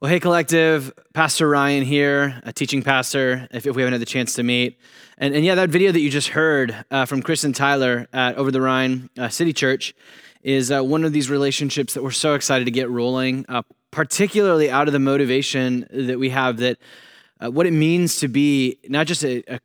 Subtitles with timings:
[0.00, 4.06] Well, hey, collective, Pastor Ryan here, a teaching pastor, if, if we haven't had the
[4.06, 4.80] chance to meet.
[5.18, 8.36] And, and yeah, that video that you just heard uh, from Chris and Tyler at
[8.36, 9.94] Over the Rhine uh, City Church
[10.42, 13.60] is uh, one of these relationships that we're so excited to get rolling, uh,
[13.90, 16.78] particularly out of the motivation that we have that
[17.38, 19.60] uh, what it means to be not just a, a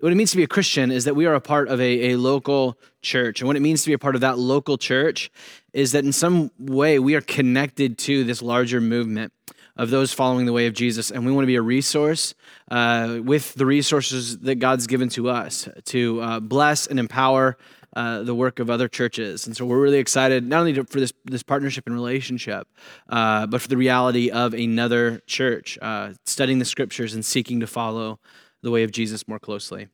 [0.00, 2.12] what it means to be a Christian is that we are a part of a,
[2.12, 3.40] a local church.
[3.40, 5.30] And what it means to be a part of that local church
[5.72, 9.32] is that in some way we are connected to this larger movement
[9.76, 11.10] of those following the way of Jesus.
[11.10, 12.34] And we want to be a resource
[12.70, 17.56] uh, with the resources that God's given to us to uh, bless and empower
[17.94, 19.46] uh, the work of other churches.
[19.46, 22.66] And so we're really excited, not only to, for this, this partnership and relationship,
[23.08, 27.66] uh, but for the reality of another church, uh, studying the scriptures and seeking to
[27.66, 28.18] follow
[28.62, 29.88] the way of Jesus more closely.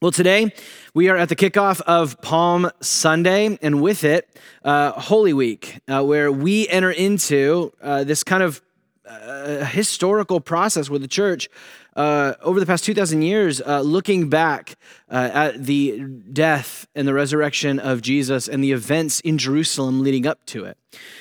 [0.00, 0.52] Well, today
[0.92, 4.28] we are at the kickoff of Palm Sunday, and with it,
[4.64, 8.60] uh, Holy Week, uh, where we enter into uh, this kind of
[9.08, 11.48] uh, historical process with the church
[11.94, 14.76] uh, over the past 2,000 years, uh, looking back
[15.10, 16.00] at the
[16.32, 20.78] death and the resurrection of Jesus and the events in Jerusalem leading up to it.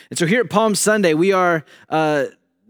[0.09, 1.65] And so here at Palm Sunday, we are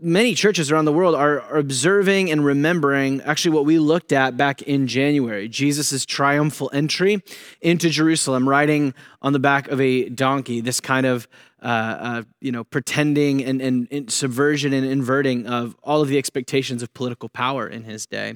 [0.04, 4.36] many churches around the world are, are, observing and remembering actually what we looked at
[4.36, 7.24] back in January Jesus' triumphal entry
[7.62, 11.28] into Jerusalem, riding on the back of a donkey, this kind of
[11.64, 16.18] uh, uh, you know, pretending and, and, and, subversion and inverting of all of the
[16.18, 18.36] expectations of political power in his day.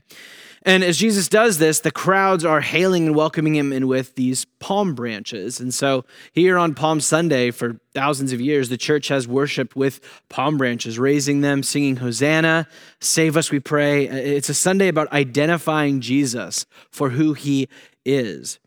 [0.63, 4.45] And as Jesus does this, the crowds are hailing and welcoming him in with these
[4.59, 5.59] palm branches.
[5.59, 9.99] And so here on Palm Sunday, for thousands of years, the church has worshiped with
[10.29, 12.65] palm branches, raising them, singing Hosanna,
[13.01, 14.07] save us, we pray.
[14.07, 17.67] It's a Sunday about identifying Jesus for who he
[18.05, 18.59] is.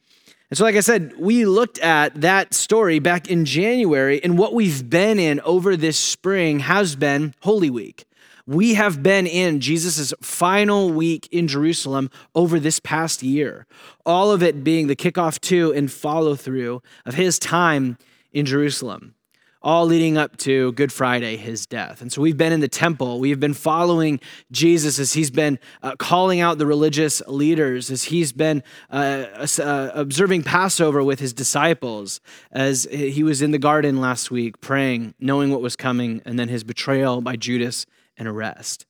[0.50, 4.52] And so, like I said, we looked at that story back in January, and what
[4.52, 8.04] we've been in over this spring has been Holy Week.
[8.48, 13.64] We have been in Jesus' final week in Jerusalem over this past year,
[14.04, 17.96] all of it being the kickoff to and follow through of his time
[18.32, 19.14] in Jerusalem
[19.62, 22.00] all leading up to Good Friday, his death.
[22.00, 23.20] And so we've been in the temple.
[23.20, 28.32] We've been following Jesus as he's been uh, calling out the religious leaders, as he's
[28.32, 29.26] been uh,
[29.58, 35.14] uh, observing Passover with his disciples, as he was in the garden last week praying,
[35.20, 37.84] knowing what was coming, and then his betrayal by Judas
[38.16, 38.86] and arrest.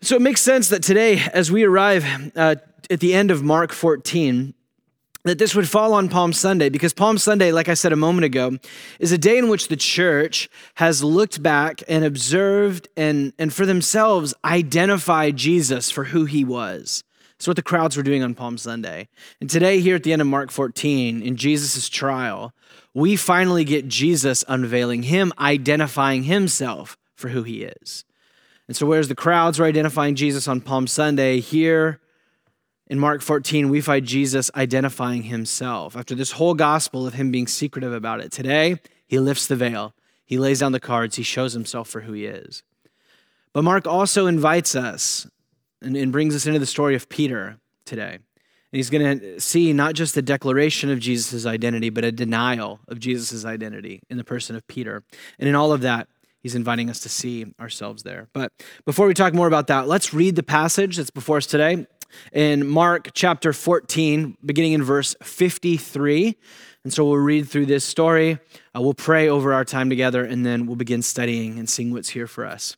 [0.00, 2.56] So it makes sense that today, as we arrive uh,
[2.88, 4.54] at the end of Mark 14,
[5.26, 8.24] that this would fall on Palm Sunday because Palm Sunday, like I said a moment
[8.24, 8.58] ago,
[9.00, 13.66] is a day in which the church has looked back and observed and, and for
[13.66, 17.02] themselves identified Jesus for who he was.
[17.36, 19.08] That's what the crowds were doing on Palm Sunday.
[19.40, 22.54] And today, here at the end of Mark 14, in Jesus' trial,
[22.94, 28.04] we finally get Jesus unveiling him, identifying himself for who he is.
[28.68, 32.00] And so, whereas the crowds were identifying Jesus on Palm Sunday, here
[32.88, 37.48] in Mark 14, we find Jesus identifying himself after this whole gospel of him being
[37.48, 38.30] secretive about it.
[38.30, 42.12] Today, he lifts the veil, he lays down the cards, he shows himself for who
[42.12, 42.62] he is.
[43.52, 45.26] But Mark also invites us
[45.80, 48.14] and, and brings us into the story of Peter today.
[48.14, 52.80] And he's going to see not just the declaration of Jesus' identity, but a denial
[52.88, 55.02] of Jesus' identity in the person of Peter.
[55.38, 56.08] And in all of that,
[56.40, 58.28] he's inviting us to see ourselves there.
[58.32, 58.52] But
[58.84, 61.86] before we talk more about that, let's read the passage that's before us today
[62.32, 66.36] in Mark chapter 14, beginning in verse 53.
[66.84, 68.38] And so we'll read through this story.
[68.74, 72.10] Uh, we'll pray over our time together, and then we'll begin studying and seeing what's
[72.10, 72.76] here for us.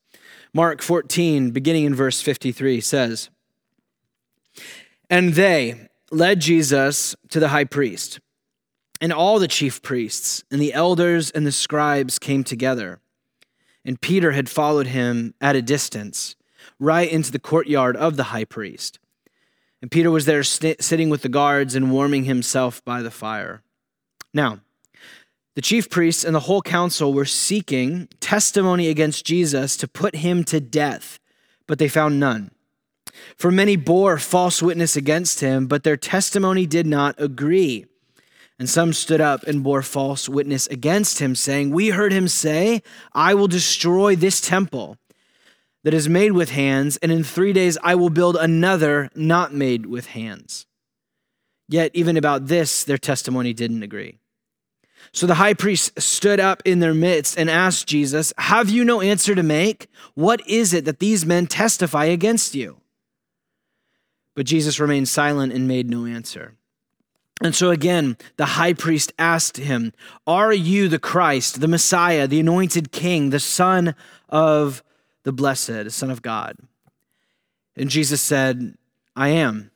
[0.54, 3.28] Mark 14, beginning in verse 53, says,
[5.10, 8.18] And they led Jesus to the high priest,
[9.00, 13.00] and all the chief priests, and the elders and the scribes came together.
[13.84, 16.34] And Peter had followed him at a distance,
[16.80, 18.98] right into the courtyard of the high priest.
[19.80, 23.62] And Peter was there st- sitting with the guards and warming himself by the fire.
[24.34, 24.60] Now,
[25.54, 30.44] the chief priests and the whole council were seeking testimony against Jesus to put him
[30.44, 31.18] to death,
[31.66, 32.50] but they found none.
[33.36, 37.86] For many bore false witness against him, but their testimony did not agree.
[38.58, 42.82] And some stood up and bore false witness against him, saying, We heard him say,
[43.12, 44.96] I will destroy this temple
[45.84, 49.86] that is made with hands, and in three days I will build another not made
[49.86, 50.66] with hands.
[51.68, 54.18] Yet, even about this, their testimony didn't agree.
[55.12, 59.00] So the high priest stood up in their midst and asked Jesus, Have you no
[59.00, 59.88] answer to make?
[60.14, 62.80] What is it that these men testify against you?
[64.34, 66.54] But Jesus remained silent and made no answer.
[67.42, 69.92] And so again, the high priest asked him,
[70.26, 73.94] Are you the Christ, the Messiah, the anointed king, the Son
[74.28, 74.82] of
[75.28, 76.56] the Blessed, Son of God?
[77.76, 78.78] And Jesus said,
[79.14, 79.70] I am.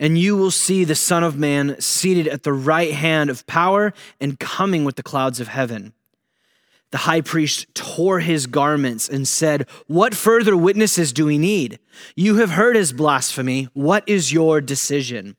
[0.00, 3.94] And you will see the Son of Man seated at the right hand of power
[4.20, 5.92] and coming with the clouds of heaven.
[6.90, 11.78] The high priest tore his garments and said, What further witnesses do we need?
[12.16, 13.68] You have heard his blasphemy.
[13.74, 15.36] What is your decision?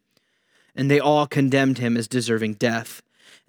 [0.78, 3.02] And they all condemned him as deserving death.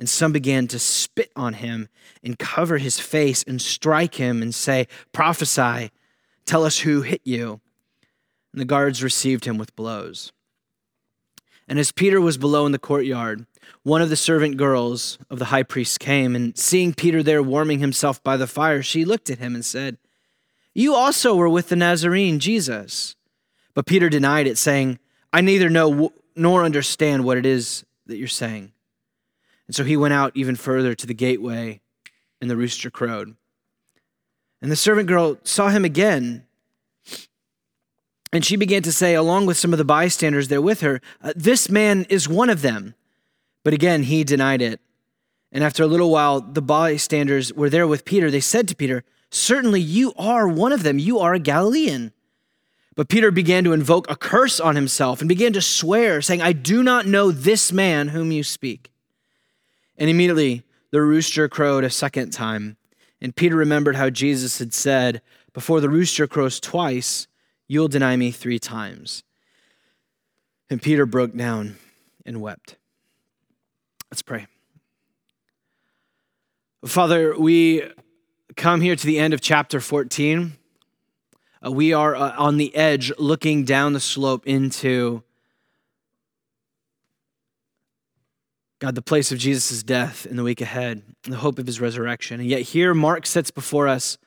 [0.03, 1.89] And some began to spit on him
[2.25, 5.93] and cover his face and strike him and say, Prophesy,
[6.45, 7.61] tell us who hit you.
[8.53, 10.33] And the guards received him with blows.
[11.69, 13.47] And as Peter was below in the courtyard,
[13.85, 17.79] one of the servant girls of the high priest came, and seeing Peter there warming
[17.79, 19.99] himself by the fire, she looked at him and said,
[20.75, 23.15] You also were with the Nazarene, Jesus.
[23.73, 24.99] But Peter denied it, saying,
[25.33, 28.72] I neither know nor understand what it is that you're saying.
[29.73, 31.81] And so he went out even further to the gateway,
[32.43, 33.35] and the rooster crowed.
[34.61, 36.45] And the servant girl saw him again
[38.33, 41.35] and she began to say, along with some of the bystanders there with her, uh,
[41.37, 42.95] This man is one of them.
[43.63, 44.81] But again, he denied it.
[45.53, 48.31] And after a little while, the bystanders were there with Peter.
[48.31, 50.99] They said to Peter, Certainly you are one of them.
[50.99, 52.13] You are a Galilean.
[52.95, 56.53] But Peter began to invoke a curse on himself and began to swear, saying, I
[56.53, 58.92] do not know this man whom you speak.
[60.03, 62.77] And immediately the rooster crowed a second time.
[63.23, 65.23] And Peter remembered how Jesus had said,
[65.55, 67.29] Before the rooster crows twice,
[67.73, 69.25] You'll deny me three times.
[70.69, 71.77] And Peter broke down
[72.27, 72.77] and wept.
[74.11, 74.47] Let's pray.
[76.85, 77.85] Father, we
[78.57, 80.53] come here to the end of chapter 14.
[81.65, 85.23] Uh, we are uh, on the edge looking down the slope into
[88.83, 92.41] God, the place of Jesus' death in the week ahead, the hope of his resurrection.
[92.41, 94.19] And yet, here, Mark sets before us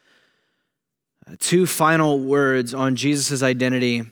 [1.27, 4.03] uh, two final words on Jesus' identity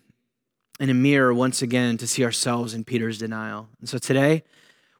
[0.81, 3.69] and a mirror once again to see ourselves in Peter's denial.
[3.79, 4.43] And so today,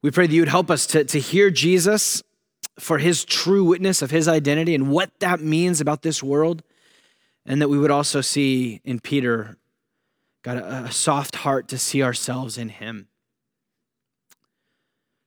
[0.01, 2.24] we pray that you would help us to, to hear Jesus
[2.80, 6.63] for his true witness of his identity and what that means about this world,
[7.45, 9.57] and that we would also see in Peter,
[10.42, 13.10] God, a, a soft heart to see ourselves in him.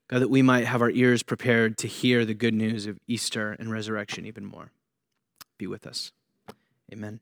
[0.08, 3.56] God, that we might have our ears prepared to hear the good news of Easter
[3.58, 4.70] and resurrection even more.
[5.58, 6.12] Be with us.
[6.92, 7.20] Amen.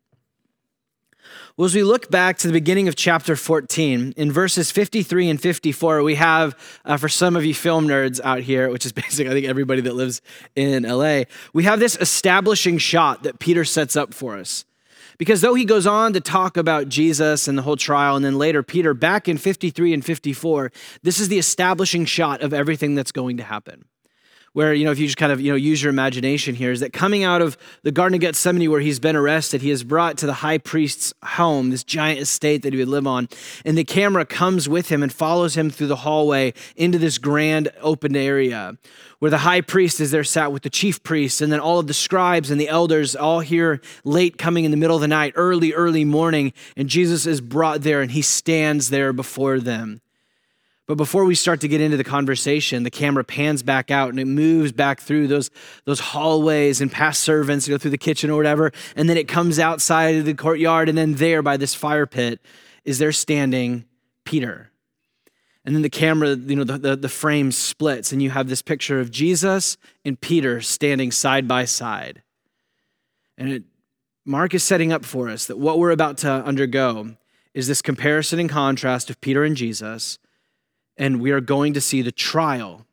[1.57, 5.41] Well, as we look back to the beginning of chapter 14, in verses 53 and
[5.41, 9.31] 54, we have, uh, for some of you film nerds out here, which is basically,
[9.31, 10.21] I think, everybody that lives
[10.55, 11.23] in LA,
[11.53, 14.65] we have this establishing shot that Peter sets up for us.
[15.19, 18.39] Because though he goes on to talk about Jesus and the whole trial, and then
[18.39, 20.73] later Peter, back in 53 and 54,
[21.03, 23.85] this is the establishing shot of everything that's going to happen
[24.55, 26.81] where, you know, if you just kind of, you know, use your imagination here, is
[26.81, 30.17] that coming out of the Garden of Gethsemane where he's been arrested, he is brought
[30.19, 33.29] to the high priest's home, this giant estate that he would live on.
[33.65, 37.69] And the camera comes with him and follows him through the hallway into this grand
[37.83, 38.79] open area
[39.19, 41.87] where the high priest is there sat with the chief priests and then all of
[41.87, 45.33] the scribes and the elders all here late coming in the middle of the night,
[45.35, 46.53] early, early morning.
[46.77, 50.01] And Jesus is brought there and he stands there before them.
[50.87, 54.21] But before we start to get into the conversation, the camera pans back out and
[54.21, 55.51] it moves back through those,
[55.87, 58.71] those hallways and past servants to go through the kitchen or whatever.
[58.95, 60.91] And then it comes outside of the courtyard.
[60.91, 62.41] And then there by this fire pit
[62.85, 63.87] is there standing
[64.25, 64.71] Peter.
[65.65, 68.61] And then the camera, you know, the, the, the frame splits and you have this
[68.61, 72.23] picture of Jesus and Peter standing side by side.
[73.39, 73.63] And it,
[74.27, 77.17] Mark is setting up for us that what we're about to undergo
[77.55, 80.19] is this comparison and contrast of Peter and Jesus
[80.97, 82.87] and we are going to see the trial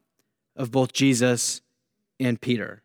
[0.56, 1.62] of both Jesus
[2.20, 2.82] and Peter.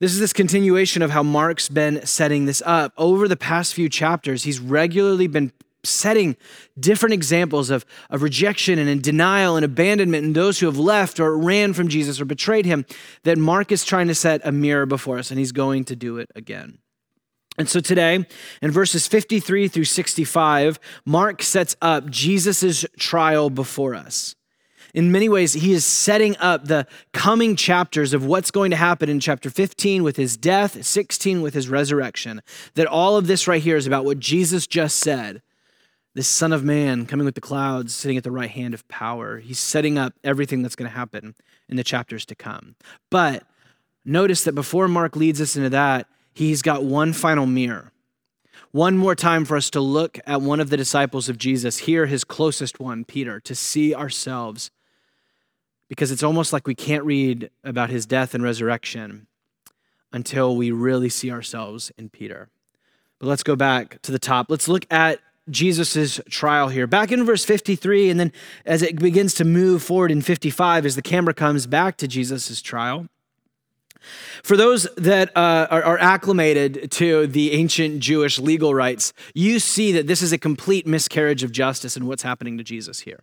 [0.00, 2.92] This is this continuation of how Mark's been setting this up.
[2.96, 5.52] Over the past few chapters, he's regularly been
[5.84, 6.36] setting
[6.78, 11.36] different examples of, of rejection and denial and abandonment and those who have left or
[11.36, 12.84] ran from Jesus or betrayed him,
[13.24, 16.18] that Mark is trying to set a mirror before us, and he's going to do
[16.18, 16.78] it again.
[17.58, 18.24] And so today,
[18.62, 24.36] in verses 53 through 65, Mark sets up Jesus' trial before us.
[24.94, 29.08] In many ways, he is setting up the coming chapters of what's going to happen
[29.08, 32.40] in chapter 15 with his death, 16 with his resurrection.
[32.74, 35.42] That all of this right here is about what Jesus just said
[36.14, 39.38] this Son of Man coming with the clouds, sitting at the right hand of power.
[39.38, 41.36] He's setting up everything that's going to happen
[41.68, 42.74] in the chapters to come.
[43.08, 43.44] But
[44.04, 47.90] notice that before Mark leads us into that, he's got one final mirror.
[48.70, 52.06] One more time for us to look at one of the disciples of Jesus, here
[52.06, 54.70] his closest one, Peter, to see ourselves
[55.88, 59.26] because it's almost like we can't read about his death and resurrection
[60.12, 62.50] until we really see ourselves in Peter.
[63.18, 64.46] But let's go back to the top.
[64.48, 65.18] Let's look at
[65.50, 66.86] Jesus' trial here.
[66.86, 68.32] Back in verse 53, and then
[68.64, 72.62] as it begins to move forward in 55, as the camera comes back to Jesus'
[72.62, 73.08] trial.
[74.42, 79.92] For those that uh, are, are, acclimated to the ancient Jewish legal rights, you see
[79.92, 83.20] that this is a complete miscarriage of justice in what's happening to Jesus here.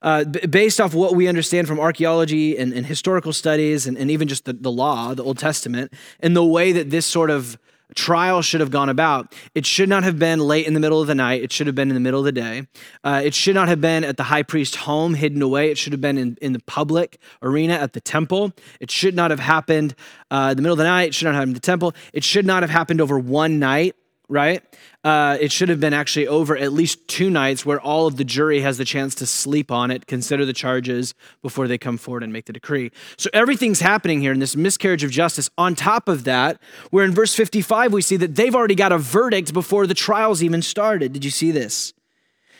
[0.00, 4.10] Uh, b- based off what we understand from archaeology and, and historical studies, and, and
[4.10, 7.58] even just the, the law, the Old Testament, and the way that this sort of
[7.94, 9.34] trial should have gone about.
[9.54, 11.42] It should not have been late in the middle of the night.
[11.42, 12.66] It should have been in the middle of the day.
[13.02, 15.70] Uh, it should not have been at the high priest's home hidden away.
[15.70, 18.52] It should have been in, in the public arena at the temple.
[18.80, 19.94] It should not have happened
[20.30, 21.08] uh, in the middle of the night.
[21.08, 21.94] It should not have happened in the temple.
[22.12, 23.94] It should not have happened over one night
[24.28, 24.62] right?
[25.04, 28.24] Uh, it should have been actually over at least two nights where all of the
[28.24, 32.22] jury has the chance to sleep on it, consider the charges before they come forward
[32.22, 32.90] and make the decree.
[33.16, 35.48] So everything's happening here in this miscarriage of justice.
[35.56, 38.98] On top of that, where in verse 55 we see that they've already got a
[38.98, 41.12] verdict before the trials even started.
[41.12, 41.94] Did you see this?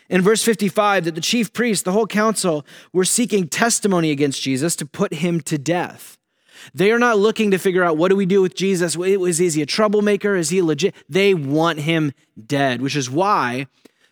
[0.09, 4.75] In verse 55, that the chief priests, the whole council, were seeking testimony against Jesus
[4.77, 6.18] to put him to death.
[6.75, 8.97] They are not looking to figure out what do we do with Jesus?
[8.97, 10.37] Is, he a troublemaker?
[10.37, 10.95] Is he legit?
[11.09, 12.13] They want him
[12.47, 13.67] dead, which is why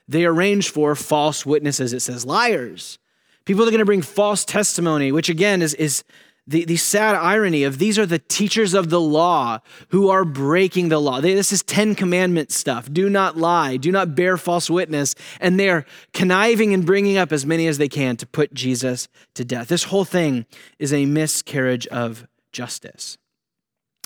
[0.08, 1.92] they arrange for false witnesses.
[1.92, 2.98] It says liars.
[3.44, 6.04] People are going to bring false testimony, which again is, is
[6.48, 10.88] the, the sad irony of these are the teachers of the law who are breaking
[10.88, 11.20] the law.
[11.20, 12.92] They, this is 10 commandment stuff.
[12.92, 15.16] Do not lie, do not bear false witness.
[15.40, 19.44] And they're conniving and bringing up as many as they can to put Jesus to
[19.44, 19.68] death.
[19.68, 20.46] This whole thing
[20.78, 23.18] is a miscarriage of justice.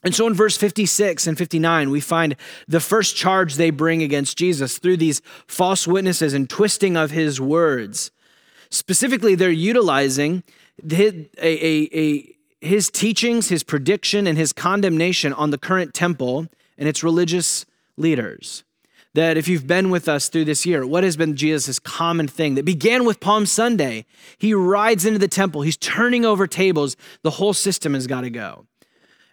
[0.03, 2.35] And so in verse 56 and 59, we find
[2.67, 7.41] the first charge they bring against Jesus through these false witnesses and twisting of his
[7.41, 8.11] words.
[8.71, 10.43] Specifically, they're utilizing
[10.89, 16.47] his, a, a, a, his teachings, his prediction, and his condemnation on the current temple
[16.79, 17.67] and its religious
[17.97, 18.65] leaders.
[19.15, 22.55] That if you've been with us through this year, what has been Jesus' common thing
[22.55, 24.07] that began with Palm Sunday?
[24.39, 28.31] He rides into the temple, he's turning over tables, the whole system has got to
[28.31, 28.67] go.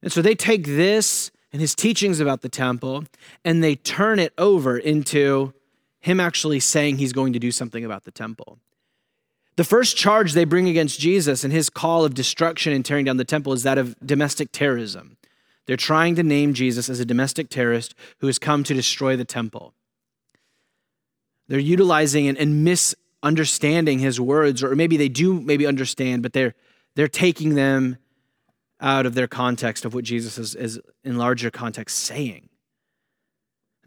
[0.02, 3.06] And so they take this and his teachings about the temple
[3.46, 5.54] and they turn it over into
[6.00, 8.60] him actually saying he's going to do something about the temple.
[9.58, 13.18] The first charge they bring against Jesus and his call of destruction and tearing down
[13.18, 15.17] the temple is that of domestic terrorism.
[15.68, 19.26] They're trying to name Jesus as a domestic terrorist who has come to destroy the
[19.26, 19.74] temple.
[21.48, 26.56] They're utilizing and, and misunderstanding his words, or maybe they do maybe understand, but they're
[26.96, 27.98] they're taking them
[28.82, 32.50] out of their context of what Jesus is, is in larger context saying.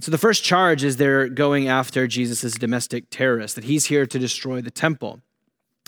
[0.00, 4.06] so the first charge is they're going after Jesus as domestic terrorist, that he's here
[4.06, 5.20] to destroy the temple.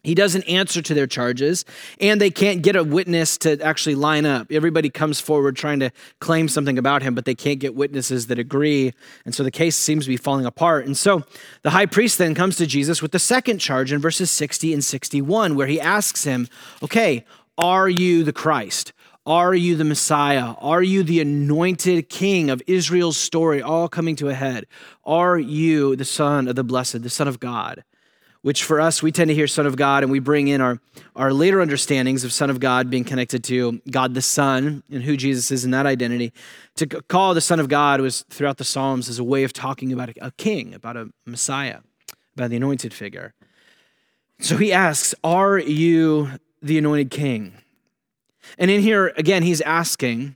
[0.04, 1.64] He doesn't answer to their charges,
[2.00, 4.50] and they can't get a witness to actually line up.
[4.50, 8.38] Everybody comes forward trying to claim something about him, but they can't get witnesses that
[8.38, 8.92] agree.
[9.24, 10.86] And so the case seems to be falling apart.
[10.86, 11.22] And so
[11.62, 14.82] the high priest then comes to Jesus with the second charge in verses 60 and
[14.82, 16.48] 61, where he asks him,
[16.82, 17.24] Okay,
[17.56, 18.92] are you the Christ?
[19.24, 20.54] Are you the Messiah?
[20.58, 24.66] Are you the anointed king of Israel's story, all coming to a head?
[25.04, 27.84] Are you the Son of the Blessed, the Son of God?
[28.42, 30.80] Which for us, we tend to hear Son of God and we bring in our,
[31.14, 35.16] our later understandings of Son of God being connected to God the Son and who
[35.16, 36.32] Jesus is in that identity.
[36.76, 39.92] To call the Son of God was throughout the Psalms as a way of talking
[39.92, 41.78] about a, king, about a Messiah,
[42.36, 43.32] about the anointed figure.
[44.40, 46.30] So he asks, Are you
[46.60, 47.54] the anointed king?
[48.58, 50.34] And in here, again, he's asking,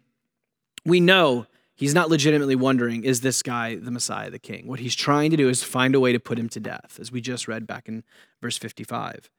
[0.85, 4.66] we know He's not legitimately wondering, is this guy the Messiah, the king?
[4.66, 7.12] What he's trying to do is find a way to put him to death, as
[7.12, 8.02] we just read back in
[8.40, 9.30] verse 55.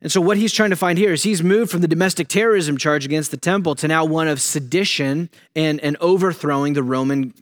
[0.00, 2.78] And so, what he's trying to find here is he's moved from the domestic terrorism
[2.78, 7.32] charge against the temple to now one of sedition and, and overthrowing the Roman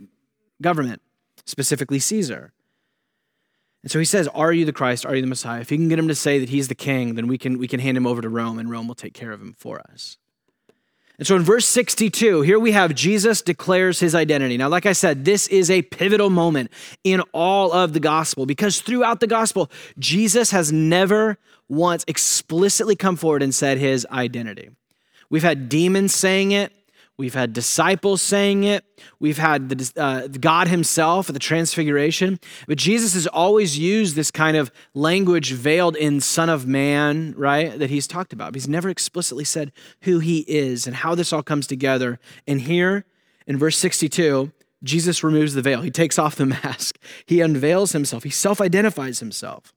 [0.60, 1.00] government,
[1.46, 2.52] specifically Caesar.
[3.82, 5.06] And so he says, Are you the Christ?
[5.06, 5.60] Are you the Messiah?
[5.60, 7.68] If you can get him to say that he's the king, then we can, we
[7.68, 10.18] can hand him over to Rome, and Rome will take care of him for us.
[11.22, 14.56] And so in verse 62, here we have Jesus declares his identity.
[14.56, 16.72] Now, like I said, this is a pivotal moment
[17.04, 21.38] in all of the gospel because throughout the gospel, Jesus has never
[21.68, 24.70] once explicitly come forward and said his identity.
[25.30, 26.72] We've had demons saying it,
[27.22, 28.84] We've had disciples saying it.
[29.20, 32.40] We've had the, uh, God Himself at the Transfiguration.
[32.66, 37.78] But Jesus has always used this kind of language veiled in Son of Man, right?
[37.78, 38.56] That He's talked about.
[38.56, 42.18] He's never explicitly said who He is and how this all comes together.
[42.48, 43.04] And here
[43.46, 44.50] in verse 62,
[44.82, 45.82] Jesus removes the veil.
[45.82, 46.98] He takes off the mask.
[47.24, 48.24] He unveils Himself.
[48.24, 49.72] He self identifies Himself.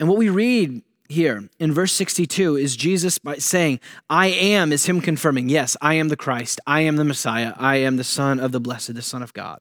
[0.00, 4.86] And what we read here in verse 62 is Jesus by saying, I am, is
[4.86, 8.40] him confirming, yes, I am the Christ, I am the Messiah, I am the Son
[8.40, 9.58] of the Blessed, the Son of God.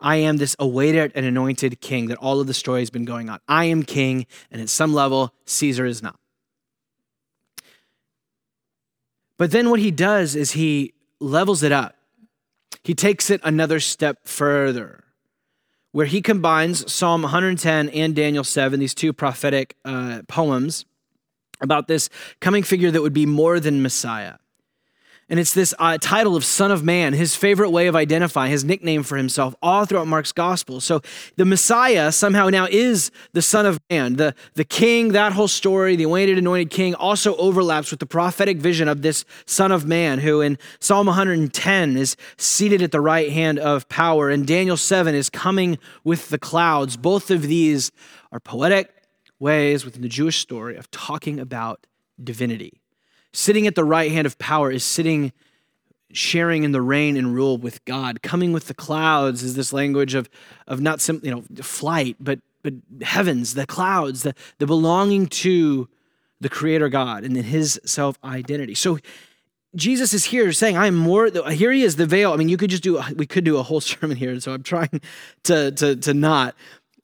[0.00, 3.30] I am this awaited and anointed king that all of the story has been going
[3.30, 3.38] on.
[3.46, 6.18] I am king, and at some level, Caesar is not.
[9.38, 11.94] But then what he does is he levels it up.
[12.82, 15.01] He takes it another step further
[15.92, 20.84] where he combines Psalm 110 and Daniel 7, these two prophetic uh, poems
[21.60, 22.08] about this
[22.40, 24.36] coming figure that would be more than Messiah.
[25.32, 28.64] And it's this uh, title of Son of Man, his favorite way of identifying, his
[28.64, 30.78] nickname for himself, all throughout Mark's gospel.
[30.78, 31.00] So
[31.36, 34.16] the Messiah somehow now is the Son of Man.
[34.16, 38.58] The, the king, that whole story, the anointed, anointed king, also overlaps with the prophetic
[38.58, 43.32] vision of this Son of Man, who in Psalm 110 is seated at the right
[43.32, 46.98] hand of power, and Daniel 7 is coming with the clouds.
[46.98, 47.90] Both of these
[48.32, 48.94] are poetic
[49.38, 51.86] ways within the Jewish story of talking about
[52.22, 52.81] divinity.
[53.32, 55.32] Sitting at the right hand of power is sitting,
[56.12, 58.22] sharing in the reign and rule with God.
[58.22, 60.28] Coming with the clouds is this language of,
[60.66, 65.88] of not simply, you know, flight, but, but heavens, the clouds, the, the belonging to
[66.40, 68.74] the Creator God and then His self identity.
[68.74, 68.98] So
[69.74, 72.32] Jesus is here saying, I'm more, here he is, the veil.
[72.32, 74.62] I mean, you could just do, we could do a whole sermon here, so I'm
[74.62, 75.00] trying
[75.44, 76.54] to, to, to not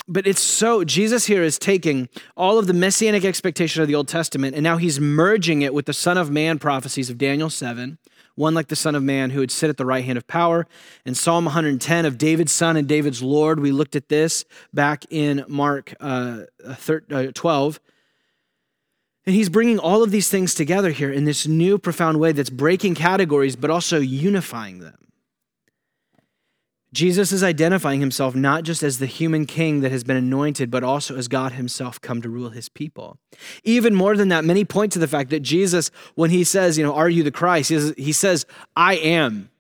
[0.09, 4.09] but it's so Jesus here is taking all of the messianic expectation of the Old
[4.09, 7.99] Testament and now he's merging it with the Son of Man prophecies of Daniel 7,
[8.35, 10.67] one like the Son of Man who would sit at the right hand of power,
[11.05, 13.61] and Psalm 110 of David's Son and David's Lord.
[13.61, 17.81] We looked at this back in Mark uh, uh 12.
[19.27, 22.49] And he's bringing all of these things together here in this new profound way that's
[22.49, 25.08] breaking categories but also unifying them.
[26.93, 30.83] Jesus is identifying himself not just as the human king that has been anointed, but
[30.83, 33.19] also as God himself come to rule his people.
[33.63, 36.85] Even more than that, many point to the fact that Jesus, when he says, you
[36.85, 37.71] know, are you the Christ?
[37.71, 39.51] He says, I am.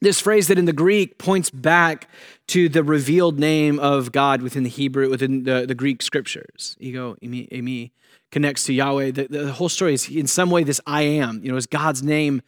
[0.00, 2.08] This phrase that in the Greek points back
[2.48, 6.76] to the revealed name of God within the Hebrew, within the, the Greek scriptures.
[6.78, 7.90] Ego, eimi, eimi
[8.30, 9.10] connects to Yahweh.
[9.10, 12.02] The, the whole story is in some way this I am, you know, is God's
[12.02, 12.42] name.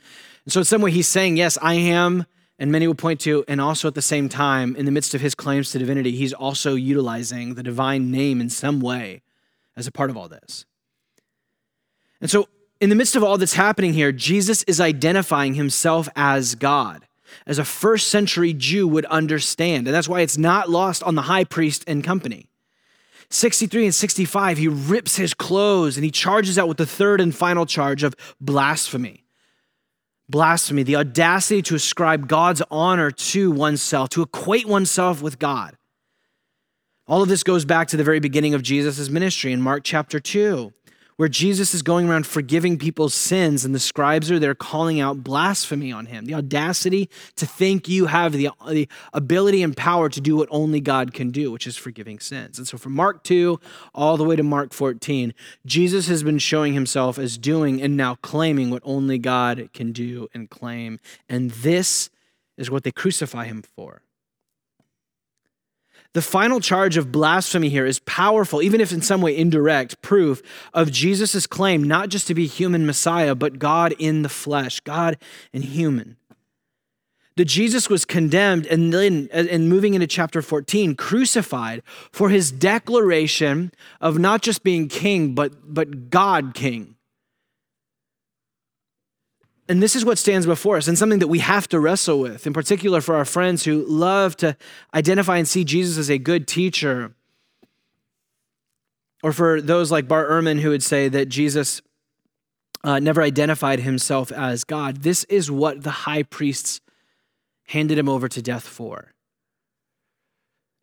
[0.45, 2.27] And so in some way he's saying, yes, I am
[2.59, 5.21] and many will point to, and also at the same time, in the midst of
[5.21, 9.23] his claims to divinity, he's also utilizing the divine name in some way
[9.77, 10.67] as a part of all this.
[12.21, 12.49] And so,
[12.81, 17.07] in the midst of all that's happening here, Jesus is identifying himself as God,
[17.47, 19.87] as a first century Jew would understand.
[19.87, 22.49] And that's why it's not lost on the high priest and company.
[23.31, 27.35] 63 and 65, he rips his clothes and he charges out with the third and
[27.35, 29.25] final charge of blasphemy
[30.29, 35.77] blasphemy, the audacity to ascribe God's honor to oneself, to equate oneself with God.
[37.07, 40.21] All of this goes back to the very beginning of Jesus' ministry in Mark chapter
[40.21, 40.73] 2
[41.19, 45.25] where Jesus is going around forgiving people's sins, and the scribes are there calling out
[45.25, 46.27] blasphemy on him.
[46.27, 50.81] The audacity to think you have the, the ability and power to do what only
[50.81, 52.57] God can do, which is forgiving sins.
[52.57, 53.59] And so from Mark 2
[53.97, 55.35] all the way to Mark 14,
[55.67, 60.29] Jesus has been showing himself as doing and now claiming what only God can do
[60.33, 61.01] and claim.
[61.29, 62.11] And this
[62.57, 64.03] is what they crucify him for.
[66.15, 70.43] The final charge of blasphemy here is powerful, even if in some way indirect, proof
[70.73, 75.19] of Jesus' claim not just to be human Messiah, but God in the flesh, God
[75.53, 76.17] and human.
[77.37, 83.71] That Jesus was condemned and then, and moving into chapter 14, crucified for his declaration
[84.01, 86.97] of not just being king, but, but God king.
[89.69, 92.47] And this is what stands before us, and something that we have to wrestle with,
[92.47, 94.57] in particular for our friends who love to
[94.95, 97.15] identify and see Jesus as a good teacher.
[99.23, 101.83] Or for those like Bart Ehrman who would say that Jesus
[102.83, 104.99] uh, never identified himself as God.
[104.99, 106.81] This is what the high priests
[107.67, 109.13] handed him over to death for.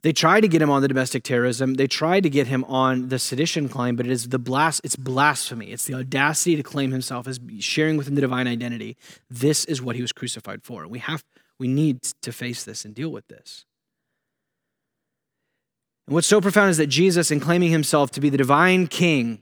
[0.06, 1.74] They tried to get him on the domestic terrorism.
[1.74, 4.96] They tried to get him on the sedition claim, but it is the blas- it's
[4.96, 5.72] blasphemy.
[5.72, 8.98] It's the audacity to claim himself as sharing within the divine identity.
[9.32, 10.88] This is what he was crucified for.
[10.88, 11.24] We have
[11.58, 13.66] we need to face this and deal with this.
[16.06, 19.42] And what's so profound is that Jesus, in claiming himself to be the divine king,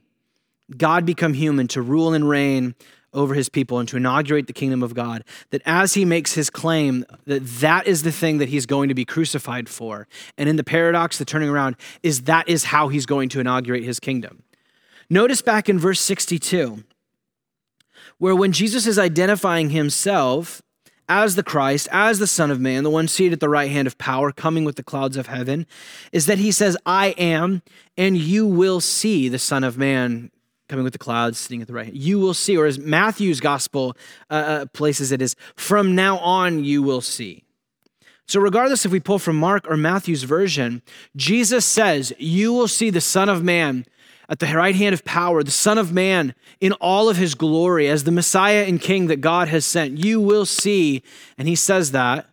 [0.78, 2.76] God become human to rule and reign
[3.14, 6.50] over his people and to inaugurate the kingdom of God, that as he makes his
[6.50, 10.56] claim that that is the thing that he's going to be crucified for, and in
[10.56, 14.44] the paradox, the turning around, is that is how he's going to inaugurate his kingdom.
[15.10, 16.84] Notice back in verse 62,
[18.18, 20.62] where when Jesus is identifying himself
[21.10, 23.88] as the Christ, as the Son of Man, the one seated at the right hand
[23.88, 25.68] of power, coming with the clouds of heaven,
[26.12, 27.62] is that he says, I am,
[27.98, 30.32] and you will see the Son of Man
[30.74, 31.98] coming with the clouds, sitting at the right hand.
[31.98, 33.96] You will see, or as Matthew's gospel
[34.32, 37.44] uh, uh, places it is, from now on you will see.
[38.28, 40.82] So, regardless if we pull from Mark or Matthew's version,
[41.16, 43.86] Jesus says, You will see the Son of Man
[44.28, 47.88] at the right hand of power, the Son of Man in all of his glory
[47.88, 50.00] as the Messiah and King that God has sent.
[50.00, 51.04] You will see,
[51.38, 52.26] and he says that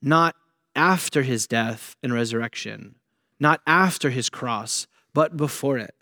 [0.00, 0.36] not
[0.76, 2.94] after his death and resurrection,
[3.40, 5.92] not after his cross, but before it.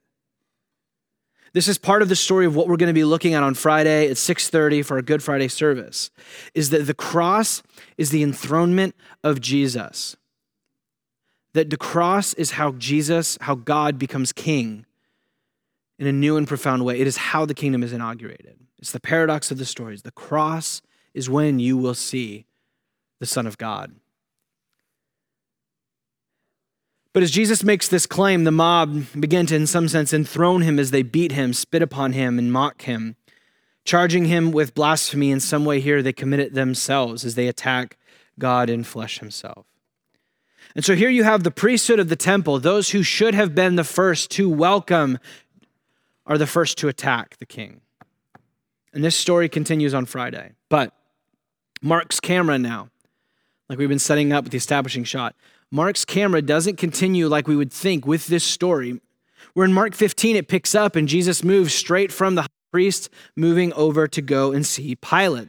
[1.55, 3.55] This is part of the story of what we're going to be looking at on
[3.55, 6.11] Friday at 6:30 for our Good Friday service.
[6.53, 7.63] Is that the cross
[7.97, 10.17] is the enthronement of Jesus.
[11.53, 14.85] That the cross is how Jesus, how God becomes king
[15.97, 16.99] in a new and profound way.
[16.99, 18.59] It is how the kingdom is inaugurated.
[18.81, 20.03] It's the paradox of the stories.
[20.03, 20.83] The cross
[21.15, 22.47] is when you will see
[23.21, 23.95] the Son of God.
[27.15, 30.81] But as Jesus makes this claim, the mob begin to, in some sense, enthrone him
[30.81, 33.15] as they beat him, spit upon him, and mock him.
[33.85, 37.97] Charging him with blasphemy in some way here, they commit it themselves as they attack
[38.37, 39.65] God in flesh himself.
[40.75, 42.59] And so here you have the priesthood of the temple.
[42.59, 45.19] Those who should have been the first to welcome
[46.27, 47.81] are the first to attack the king.
[48.93, 50.53] And this story continues on Friday.
[50.69, 50.93] But
[51.81, 52.89] Mark's camera now,
[53.75, 55.35] like we've been setting up with the establishing shot,
[55.69, 59.01] Mark's camera doesn't continue like we would think with this story.
[59.55, 63.11] Where in Mark 15, it picks up and Jesus moves straight from the high priest,
[63.35, 65.49] moving over to go and see Pilate.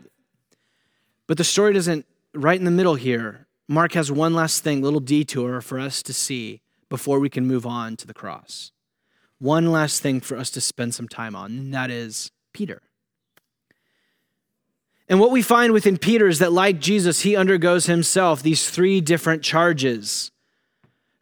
[1.27, 4.99] But the story doesn't, right in the middle here, Mark has one last thing, little
[4.99, 8.71] detour for us to see before we can move on to the cross.
[9.37, 12.81] One last thing for us to spend some time on, and that is Peter.
[15.07, 19.01] And what we find within Peter is that, like Jesus, he undergoes himself these three
[19.01, 20.31] different charges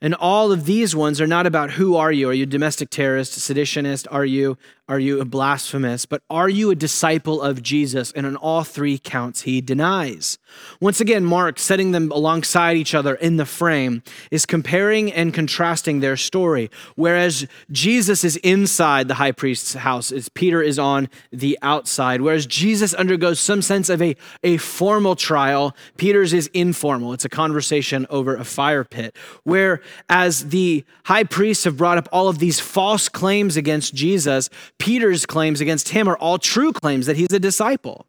[0.04, 2.28] and all of these ones are not about who are you?
[2.28, 4.06] Are you domestic terrorist, seditionist?
[4.12, 4.58] Are you
[4.90, 6.06] are you a blasphemous?
[6.06, 8.12] But are you a disciple of Jesus?
[8.12, 10.38] And on all three counts, he denies.
[10.82, 16.02] Once again, Mark, setting them alongside each other in the frame, is comparing and contrasting
[16.02, 16.70] their story.
[16.96, 22.20] Whereas Jesus is inside the high priest's house, as Peter is on the outside.
[22.20, 27.14] Whereas Jesus undergoes some sense of a, a formal trial, Peter's is informal.
[27.14, 29.16] It's a conversation over a fire pit.
[29.44, 34.50] Where as the high priests have brought up all of these false claims against Jesus,
[34.80, 38.06] Peter's claims against him are all true claims that he's a disciple.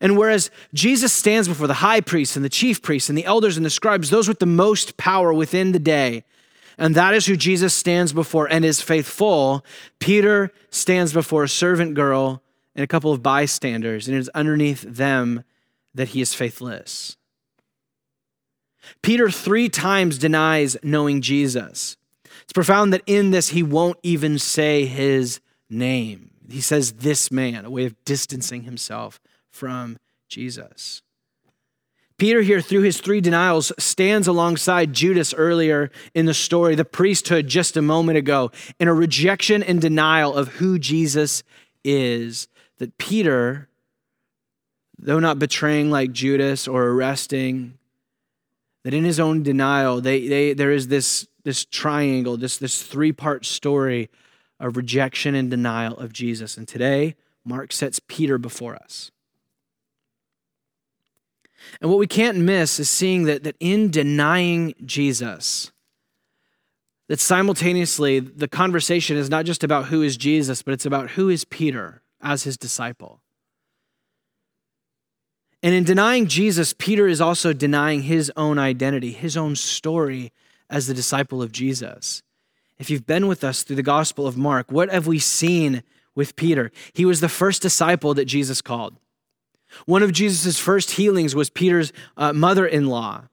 [0.00, 3.56] And whereas Jesus stands before the high priests and the chief priests and the elders
[3.56, 6.24] and the scribes, those with the most power within the day,
[6.78, 9.64] and that is who Jesus stands before and is faithful,
[9.98, 12.42] Peter stands before a servant girl
[12.74, 15.42] and a couple of bystanders, and it is underneath them
[15.94, 17.16] that he is faithless.
[19.02, 21.96] Peter three times denies knowing Jesus.
[22.42, 26.30] It's profound that in this he won't even say his name.
[26.48, 29.98] He says this man, a way of distancing himself from
[30.28, 31.02] Jesus.
[32.18, 37.46] Peter, here, through his three denials, stands alongside Judas earlier in the story, the priesthood
[37.46, 38.50] just a moment ago,
[38.80, 41.42] in a rejection and denial of who Jesus
[41.84, 42.48] is.
[42.78, 43.68] That Peter,
[44.98, 47.74] though not betraying like Judas or arresting,
[48.84, 53.12] that in his own denial, they, they, there is this, this triangle, this, this three
[53.12, 54.08] part story
[54.58, 56.56] of rejection and denial of Jesus.
[56.56, 57.14] And today,
[57.44, 59.10] Mark sets Peter before us.
[61.80, 65.72] And what we can't miss is seeing that, that in denying Jesus,
[67.08, 71.28] that simultaneously the conversation is not just about who is Jesus, but it's about who
[71.28, 73.20] is Peter as his disciple.
[75.62, 80.32] And in denying Jesus, Peter is also denying his own identity, his own story
[80.68, 82.22] as the disciple of Jesus.
[82.78, 85.82] If you've been with us through the Gospel of Mark, what have we seen
[86.14, 86.70] with Peter?
[86.92, 88.96] He was the first disciple that Jesus called.
[89.86, 93.24] One of Jesus' first healings was Peter's uh, mother in law.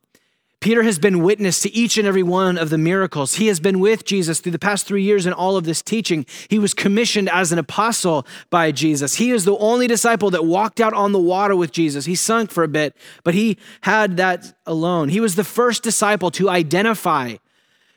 [0.63, 3.35] Peter has been witness to each and every one of the miracles.
[3.35, 6.25] He has been with Jesus through the past three years in all of this teaching.
[6.47, 9.15] He was commissioned as an apostle by Jesus.
[9.15, 12.05] He is the only disciple that walked out on the water with Jesus.
[12.05, 15.09] He sunk for a bit, but he had that alone.
[15.09, 17.35] He was the first disciple to identify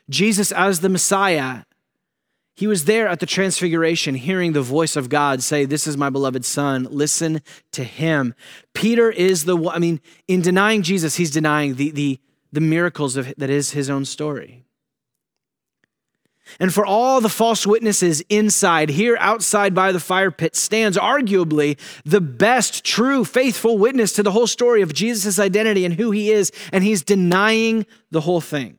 [0.09, 1.63] Jesus as the Messiah.
[2.55, 6.09] He was there at the transfiguration, hearing the voice of God say, This is my
[6.09, 7.41] beloved Son, listen
[7.73, 8.33] to him.
[8.73, 12.19] Peter is the one, I mean, in denying Jesus, he's denying the, the
[12.51, 14.63] the miracles of, that is his own story.
[16.59, 21.77] And for all the false witnesses inside, here outside by the fire pit stands arguably
[22.05, 26.31] the best, true, faithful witness to the whole story of Jesus' identity and who he
[26.31, 28.77] is, and he's denying the whole thing.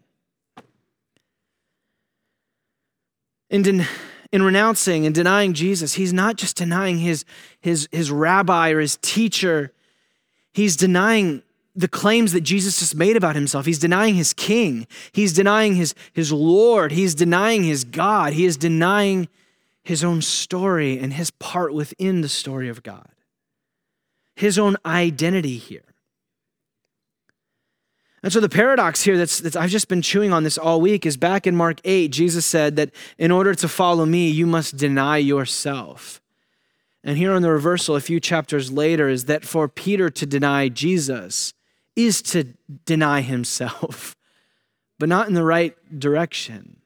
[3.51, 3.87] In,
[4.33, 7.25] in renouncing and denying Jesus, he's not just denying his,
[7.61, 9.73] his, his rabbi or his teacher,
[10.53, 11.43] he's denying
[11.75, 13.65] the claims that Jesus just made about himself.
[13.65, 14.87] He's denying his king.
[15.13, 16.93] He's denying his, his Lord.
[16.93, 18.33] He's denying his God.
[18.33, 19.29] He is denying
[19.85, 23.09] his own story and his part within the story of God,
[24.37, 25.88] his own identity here.
[28.29, 31.07] And so the paradox here that's, that's I've just been chewing on this all week
[31.07, 34.77] is back in Mark 8, Jesus said that in order to follow me, you must
[34.77, 36.21] deny yourself.
[37.03, 40.69] And here on the reversal, a few chapters later, is that for Peter to deny
[40.69, 41.55] Jesus,
[41.97, 42.53] is to
[42.85, 44.15] deny himself,
[44.99, 46.83] but not in the right direction.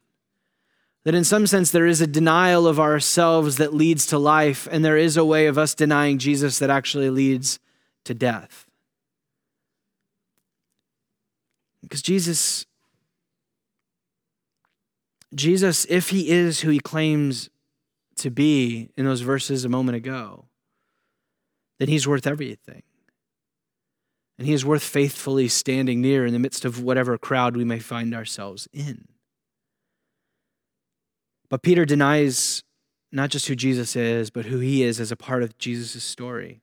[1.03, 4.85] That in some sense, there is a denial of ourselves that leads to life, and
[4.85, 7.59] there is a way of us denying Jesus that actually leads
[8.05, 8.65] to death.
[11.83, 12.65] Because Jesus,
[15.35, 17.51] Jesus, if he is who he claims
[18.17, 20.47] to be in those verses a moment ago,
[21.79, 22.83] then he's worth everything.
[24.39, 27.79] And he is worth faithfully standing near in the midst of whatever crowd we may
[27.79, 29.07] find ourselves in.
[31.49, 32.63] But Peter denies
[33.13, 36.62] not just who Jesus is, but who he is as a part of Jesus' story.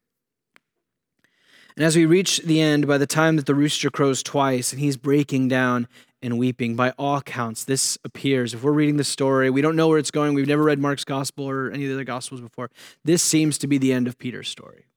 [1.79, 4.81] And as we reach the end, by the time that the rooster crows twice and
[4.81, 5.87] he's breaking down
[6.21, 8.53] and weeping, by all counts, this appears.
[8.53, 11.05] If we're reading the story, we don't know where it's going, we've never read Mark's
[11.05, 12.69] gospel or any of the other gospels before.
[13.05, 14.87] This seems to be the end of Peter's story.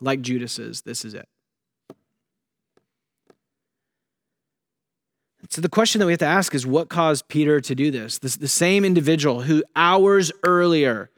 [0.00, 1.28] Like Judas's, this is it.
[5.50, 8.18] So the question that we have to ask is what caused Peter to do this?
[8.18, 8.36] this?
[8.36, 11.10] The same individual who hours earlier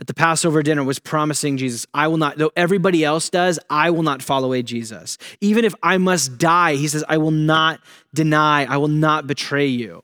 [0.00, 3.90] at the Passover dinner was promising Jesus, I will not, though everybody else does, I
[3.90, 5.18] will not follow away Jesus.
[5.42, 7.80] Even if I must die, he says, I will not
[8.14, 10.02] deny, I will not betray you.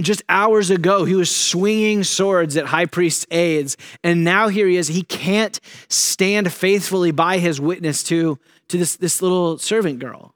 [0.00, 4.76] Just hours ago, he was swinging swords at high priest's aides, and now here he
[4.76, 4.88] is.
[4.88, 10.34] He can't stand faithfully by his witness to, to this, this little servant girl.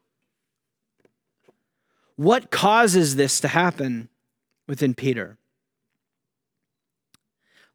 [2.15, 4.09] What causes this to happen
[4.67, 5.37] within Peter?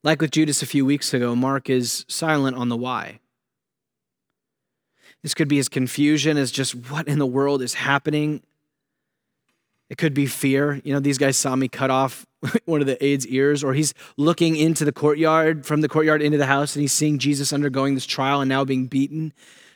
[0.08, 3.20] Like with Judas a few weeks ago, Mark is silent on the why.
[5.22, 8.42] This could be his confusion as just what in the world is happening.
[9.90, 10.80] It could be fear.
[10.82, 12.24] You know, these guys saw me cut off
[12.64, 16.38] one of the aide's ears, or he's looking into the courtyard, from the courtyard into
[16.38, 19.34] the house, and he's seeing Jesus undergoing this trial and now being beaten,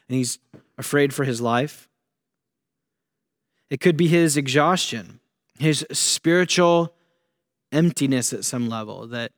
[0.08, 0.38] and he's
[0.78, 1.90] afraid for his life.
[3.68, 5.20] It could be his exhaustion,
[5.58, 6.94] his spiritual
[7.70, 9.32] emptiness at some level that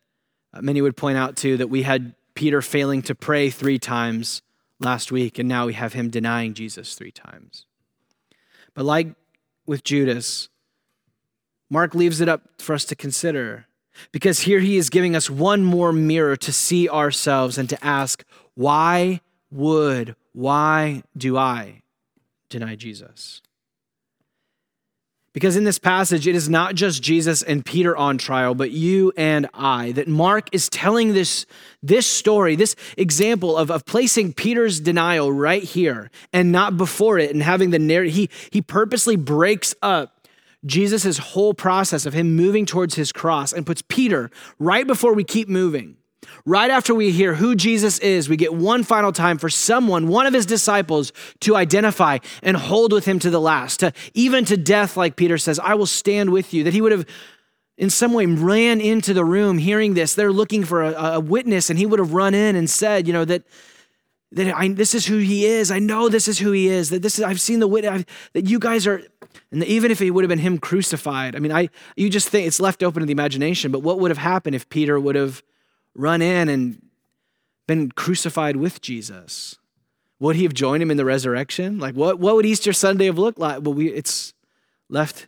[0.55, 4.41] Uh, many would point out too, that we had Peter failing to pray three times
[4.81, 7.67] last week, and now we have him denying Jesus three times.
[8.75, 9.09] But like
[9.67, 10.49] with Judas,
[11.71, 13.67] Mark leaves it up for us to consider
[14.13, 18.25] because here he is giving us one more mirror to see ourselves and to ask,
[18.55, 21.83] why would, why do I
[22.49, 23.41] deny Jesus?
[25.35, 29.13] Because in this passage, it is not just Jesus and Peter on trial, but you
[29.17, 29.91] and I.
[29.91, 31.45] That Mark is telling this,
[31.83, 37.33] this story, this example of, of placing Peter's denial right here and not before it
[37.33, 38.15] and having the narrative.
[38.15, 40.29] He, he purposely breaks up
[40.65, 45.25] Jesus' whole process of him moving towards his cross and puts Peter right before we
[45.25, 45.97] keep moving.
[46.47, 50.27] Right after we hear who Jesus is, we get one final time for someone, one
[50.27, 54.59] of his disciples, to identify and hold with him to the last, to even to
[54.59, 56.63] death, like Peter says, I will stand with you.
[56.63, 57.07] That he would have
[57.79, 60.15] in some way ran into the room hearing this.
[60.15, 63.15] They're looking for a, a witness, and he would have run in and said, you
[63.15, 63.45] know, that
[64.33, 65.71] that I, this is who he is.
[65.71, 66.91] I know this is who he is.
[66.91, 68.05] That this is I've seen the witness
[68.35, 69.01] that you guys are.
[69.51, 72.47] And even if it would have been him crucified, I mean, I you just think
[72.47, 73.73] it's left open to the imagination.
[73.73, 75.43] But what would have happened if Peter would have
[75.95, 76.83] run in and
[77.67, 79.59] been crucified with Jesus?
[80.21, 81.79] Would he have joined him in the resurrection?
[81.79, 83.63] Like what, what would Easter Sunday have looked like?
[83.63, 84.33] Well, we it's
[84.89, 85.27] left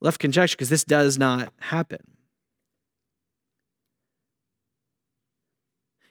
[0.00, 2.00] left conjecture because this does not happen.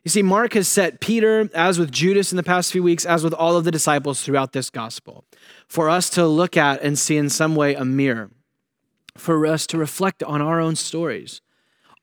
[0.04, 3.24] You see, Mark has set Peter, as with Judas in the past few weeks, as
[3.24, 5.26] with all of the disciples throughout this gospel,
[5.68, 8.32] for us to look at and see in some way a mirror,
[9.18, 11.42] for us to reflect on our own stories,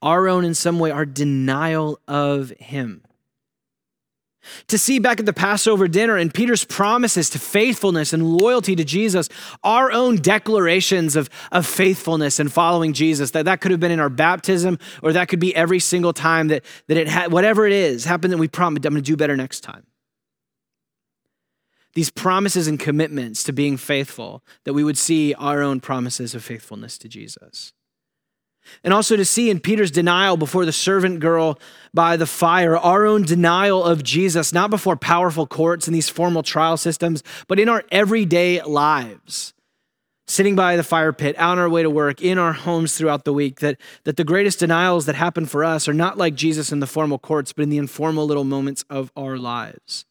[0.06, 3.02] our own, in some way, our denial of Him.
[4.68, 8.84] To see back at the Passover dinner and Peter's promises to faithfulness and loyalty to
[8.84, 9.28] Jesus,
[9.64, 13.98] our own declarations of, of faithfulness and following Jesus, that, that could have been in
[13.98, 17.72] our baptism, or that could be every single time that, that it had, whatever it
[17.72, 19.84] is, happened that we promised, I'm going to do better next time.
[21.94, 26.44] These promises and commitments to being faithful, that we would see our own promises of
[26.44, 27.72] faithfulness to Jesus.
[28.84, 31.58] And also to see in Peter's denial before the servant girl
[31.94, 36.42] by the fire, our own denial of Jesus, not before powerful courts and these formal
[36.42, 39.52] trial systems, but in our everyday lives.
[40.28, 43.32] Sitting by the fire pit, on our way to work, in our homes throughout the
[43.32, 46.80] week, that, that the greatest denials that happen for us are not like Jesus in
[46.80, 50.04] the formal courts, but in the informal little moments of our lives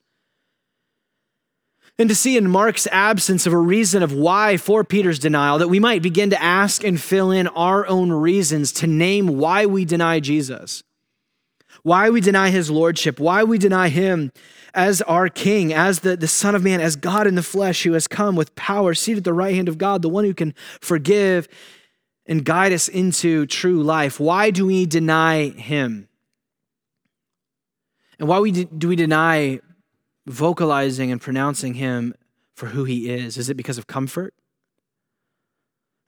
[1.97, 5.69] and to see in Mark's absence of a reason of why for Peter's denial that
[5.69, 9.85] we might begin to ask and fill in our own reasons to name why we
[9.85, 10.83] deny Jesus,
[11.83, 14.31] why we deny his lordship, why we deny him
[14.73, 17.93] as our king, as the, the Son of Man, as God in the flesh who
[17.93, 20.53] has come with power, seated at the right hand of God, the one who can
[20.81, 21.47] forgive
[22.25, 24.19] and guide us into true life.
[24.19, 26.09] Why do we deny him?
[28.19, 29.59] And why we do we deny
[30.25, 32.13] vocalizing and pronouncing him
[32.55, 33.37] for who he is?
[33.37, 34.33] Is it because of comfort?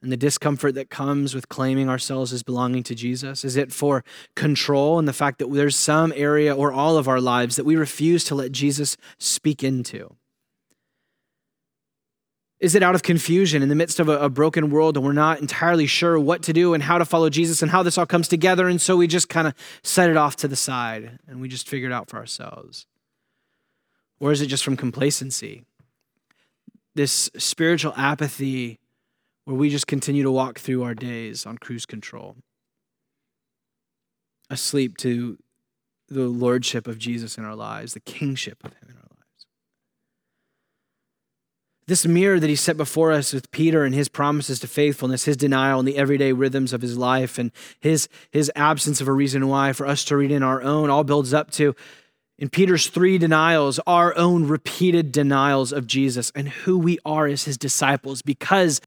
[0.00, 3.44] And the discomfort that comes with claiming ourselves as belonging to Jesus?
[3.44, 4.04] Is it for
[4.36, 7.74] control and the fact that there's some area or all of our lives that we
[7.74, 10.14] refuse to let Jesus speak into?
[12.60, 15.12] Is it out of confusion in the midst of a, a, broken world and we're
[15.12, 18.06] not entirely sure what to do and how to follow Jesus and how this all
[18.06, 18.66] comes together?
[18.66, 19.54] And so we just kind of
[19.84, 22.86] set it off to the side and we just figure it out for ourselves.
[24.20, 25.64] Or is it just from complacency?
[26.94, 28.78] This spiritual apathy
[29.44, 32.36] where we just continue to walk through our days on cruise control,
[34.50, 35.38] asleep to
[36.08, 39.46] the lordship of Jesus in our lives, the kingship of Him in our lives.
[41.86, 45.36] This mirror that He set before us with Peter and his promises to faithfulness, his
[45.36, 49.48] denial, and the everyday rhythms of his life, and his, his absence of a reason
[49.48, 51.74] why for us to read in our own, all builds up to
[52.38, 57.44] in Peter's three denials, our own repeated denials of Jesus and who we are as
[57.44, 58.80] his disciples, because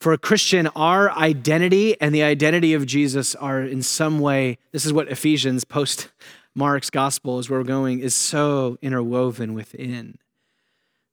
[0.00, 4.84] for a Christian, our identity and the identity of Jesus are in some way, this
[4.84, 6.08] is what Ephesians post
[6.54, 10.18] Mark's gospel is where we're going, is so interwoven within.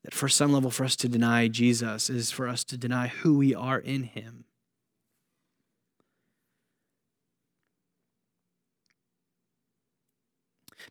[0.04, 3.38] That for some level, for us to deny Jesus is for us to deny who
[3.38, 4.46] we are in him.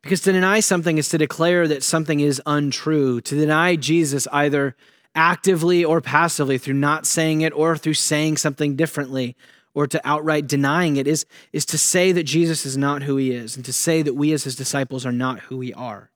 [0.05, 3.23] Because to deny something is to declare that something is untrue.
[3.23, 4.77] To deny Jesus either
[5.15, 9.35] actively or passively through not saying it or through saying something differently
[9.73, 13.33] or to outright denying it is, is to say that Jesus is not who he
[13.33, 16.11] is and to say that we as his disciples are not who we are.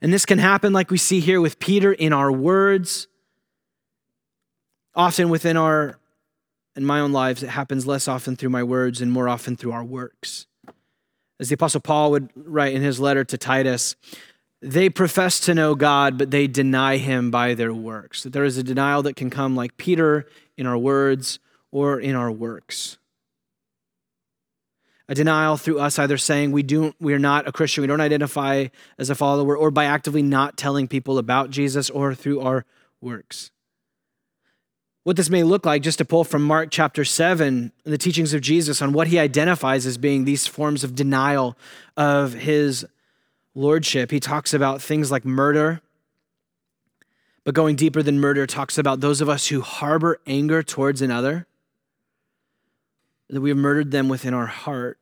[0.00, 3.08] And this can happen like we see here with Peter in our words,
[4.94, 5.98] often within our
[6.76, 9.72] in my own lives it happens less often through my words and more often through
[9.72, 10.46] our works.
[11.38, 13.96] As the Apostle Paul would write in his letter to Titus,
[14.62, 18.22] they profess to know God, but they deny him by their works.
[18.22, 21.38] That there is a denial that can come like Peter in our words
[21.70, 22.98] or in our works.
[25.08, 28.00] A denial through us either saying we do we are not a Christian, we don't
[28.00, 28.66] identify
[28.98, 32.64] as a follower, or by actively not telling people about Jesus, or through our
[33.00, 33.52] works
[35.06, 38.40] what this may look like, just to pull from Mark chapter 7, the teachings of
[38.40, 41.56] Jesus on what he identifies as being these forms of denial
[41.96, 42.84] of his
[43.54, 44.10] lordship.
[44.10, 45.80] He talks about things like murder,
[47.44, 51.46] but going deeper than murder, talks about those of us who harbor anger towards another,
[53.30, 54.98] that we have murdered them within our heart.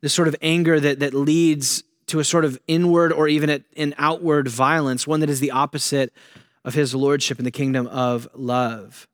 [0.00, 3.94] This sort of anger that, that leads to a sort of inward or even an
[3.98, 6.12] outward violence, one that is the opposite
[6.64, 9.06] of his lordship in the kingdom of love.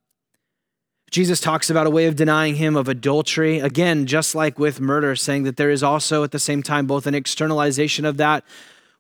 [1.11, 3.61] Jesus talks about a way of denying him of adultery.
[3.61, 7.07] Again, just like with murder, saying that there is also at the same time both
[7.07, 8.45] an externalization of that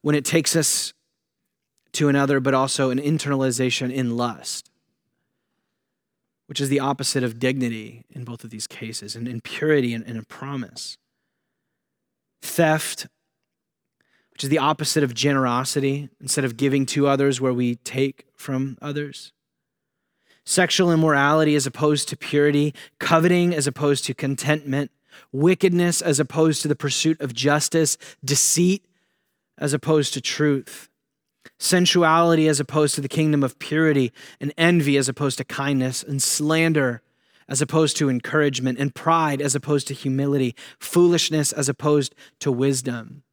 [0.00, 0.94] when it takes us
[1.92, 4.70] to another, but also an internalization in lust,
[6.46, 10.06] which is the opposite of dignity in both of these cases, and in purity and,
[10.06, 10.96] and a promise.
[12.40, 13.06] Theft,
[14.38, 18.78] which is the opposite of generosity, instead of giving to others where we take from
[18.80, 19.32] others.
[20.44, 24.92] Sexual immorality as opposed to purity, coveting as opposed to contentment,
[25.32, 28.84] wickedness as opposed to the pursuit of justice, deceit
[29.58, 30.88] as opposed to truth,
[31.58, 36.22] sensuality as opposed to the kingdom of purity, and envy as opposed to kindness, and
[36.22, 37.02] slander
[37.48, 43.24] as opposed to encouragement, and pride as opposed to humility, foolishness as opposed to wisdom.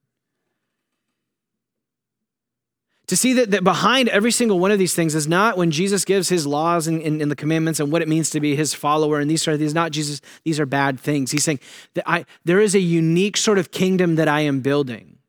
[3.08, 6.06] To see that, that behind every single one of these things is not when Jesus
[6.06, 8.74] gives his laws and, and, and, the commandments and what it means to be his
[8.74, 11.30] follower, and these are these not Jesus, these are bad things.
[11.30, 11.60] He's saying
[11.94, 15.20] that I there is a unique sort of kingdom that I am building.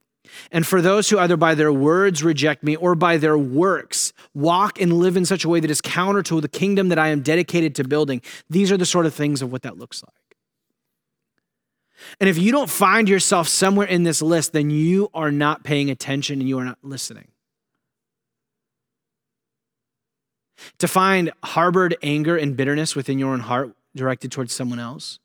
[0.50, 4.80] And for those who either by their words reject me or by their works walk
[4.80, 7.22] and live in such a way that is counter to the kingdom that I am
[7.22, 10.12] dedicated to building, these are the sort of things of what that looks like.
[12.20, 15.90] And if you don't find yourself somewhere in this list, then you are not paying
[15.90, 17.28] attention and you are not listening.
[20.78, 25.18] To find harbored anger and bitterness within your own heart directed towards someone else.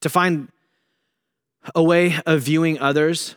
[0.00, 0.48] To find
[1.74, 3.36] a way of viewing others,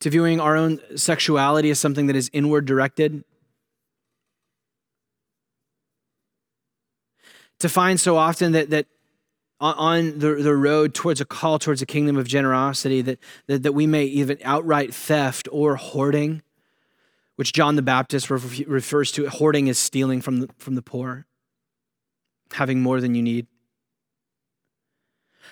[0.00, 3.24] to viewing our own sexuality as something that is inward directed.
[7.60, 8.86] To find so often that, that
[9.60, 13.18] on the, the road towards a call towards a kingdom of generosity, that,
[13.48, 16.42] that, that we may even outright theft or hoarding,
[17.38, 19.28] which John the Baptist refers to.
[19.28, 21.24] Hoarding is stealing from the, from the poor,
[22.52, 23.46] having more than you need.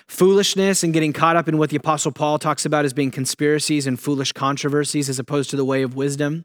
[0.05, 3.87] Foolishness and getting caught up in what the Apostle Paul talks about as being conspiracies
[3.87, 6.43] and foolish controversies as opposed to the way of wisdom.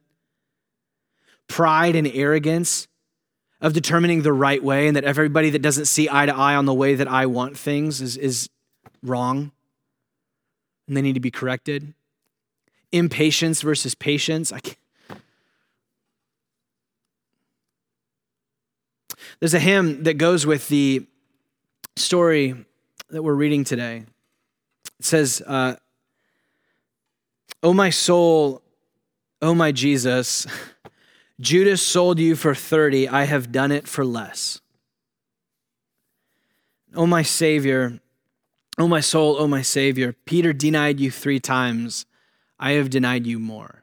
[1.49, 2.87] Pride and arrogance
[3.61, 6.67] of determining the right way and that everybody that doesn't see eye to eye on
[6.67, 8.49] the way that I want things is, is
[9.03, 9.51] wrong
[10.87, 11.95] and they need to be corrected.
[12.93, 14.53] Impatience versus patience.
[19.43, 21.05] There's a hymn that goes with the
[21.97, 22.55] story
[23.11, 24.05] that we're reading today.
[25.01, 25.75] It says, uh,
[27.61, 28.63] Oh, my soul,
[29.41, 30.47] oh, my Jesus.
[31.41, 33.09] Judas sold you for 30.
[33.09, 34.61] I have done it for less.
[36.95, 37.99] Oh, my Savior.
[38.79, 39.35] Oh, my soul.
[39.41, 40.15] Oh, my Savior.
[40.25, 42.07] Peter denied you three times.
[42.61, 43.82] I have denied you more.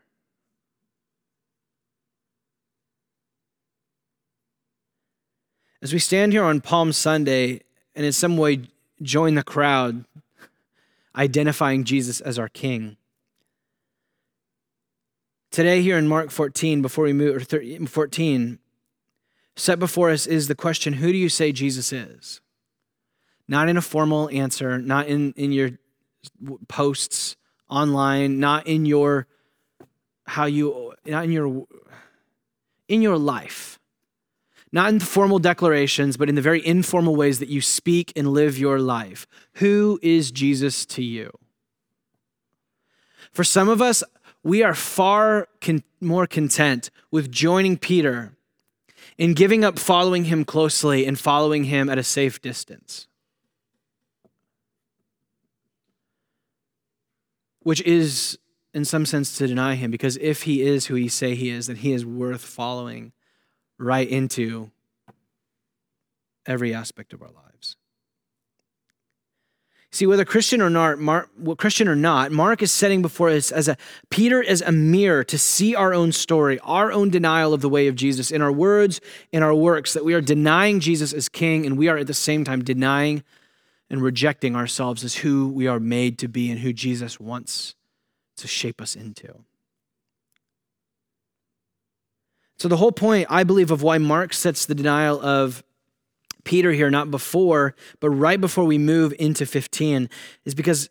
[5.81, 7.61] As we stand here on Palm Sunday
[7.95, 8.63] and in some way
[9.01, 10.05] join the crowd,
[11.15, 12.97] identifying Jesus as our King,
[15.51, 18.59] Today, here in Mark 14, before we move, or 13, 14,
[19.55, 22.39] set before us is the question who do you say Jesus is?
[23.47, 25.71] Not in a formal answer, not in, in your
[26.67, 27.35] posts
[27.67, 29.25] online, not in your
[30.27, 31.65] how you not in your
[32.87, 33.78] in your life.
[34.71, 38.57] Not in formal declarations, but in the very informal ways that you speak and live
[38.57, 39.25] your life.
[39.53, 41.31] Who is Jesus to you?
[43.31, 44.03] For some of us,
[44.43, 48.33] we are far con- more content with joining Peter
[49.17, 53.07] in giving up following him closely and following him at a safe distance.
[57.61, 58.37] Which is,
[58.73, 61.67] in some sense, to deny him, because if he is who he say he is,
[61.67, 63.11] then he is worth following
[63.79, 64.69] right into
[66.45, 67.75] every aspect of our lives.
[69.91, 73.67] See, whether Christian or not, Mark, Christian or not, Mark is setting before us as
[73.67, 73.75] a
[74.11, 77.87] Peter as a mirror to see our own story, our own denial of the way
[77.87, 79.01] of Jesus in our words,
[79.31, 82.13] in our works, that we are denying Jesus as King, and we are at the
[82.13, 83.23] same time denying
[83.89, 87.73] and rejecting ourselves as who we are made to be and who Jesus wants
[88.37, 89.43] to shape us into.
[92.59, 95.63] So, the whole point, I believe, of why Mark sets the denial of
[96.43, 100.09] Peter here, not before, but right before we move into 15,
[100.43, 100.89] is because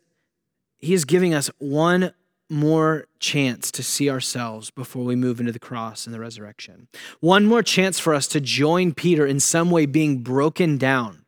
[0.78, 2.12] he is giving us one
[2.48, 6.88] more chance to see ourselves before we move into the cross and the resurrection.
[7.20, 11.26] One more chance for us to join Peter in some way being broken down,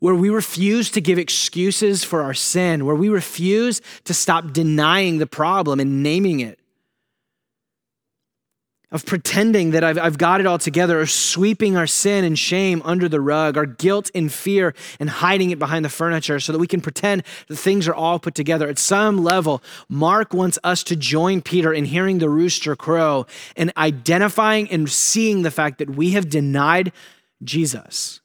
[0.00, 5.18] where we refuse to give excuses for our sin, where we refuse to stop denying
[5.18, 6.57] the problem and naming it,
[8.90, 12.80] of pretending that I've, I've got it all together, or sweeping our sin and shame
[12.84, 16.58] under the rug, our guilt and fear, and hiding it behind the furniture so that
[16.58, 18.66] we can pretend that things are all put together.
[18.66, 23.26] At some level, Mark wants us to join Peter in hearing the rooster crow
[23.56, 26.92] and identifying and seeing the fact that we have denied
[27.44, 28.20] Jesus.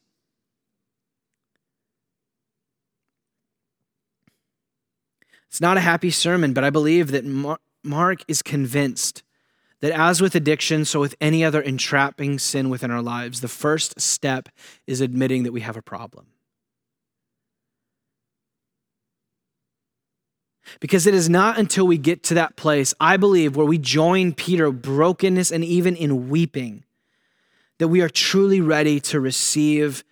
[5.48, 7.24] It's not a happy sermon, but I believe that
[7.84, 9.22] Mark is convinced
[9.80, 14.00] that as with addiction, so with any other entrapping sin within our lives, the first
[14.00, 14.48] step
[14.86, 16.26] is admitting that we have a problem.
[20.80, 24.32] Because it is not until we get to that place, I believe, where we join
[24.32, 26.84] Peter, brokenness and even in weeping,
[27.78, 30.04] that we are truly ready to receive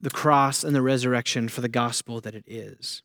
[0.00, 3.02] the cross and the resurrection for the gospel that it is.